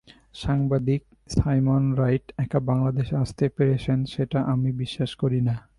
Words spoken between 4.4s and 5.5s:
আমি বিশ্বাস করি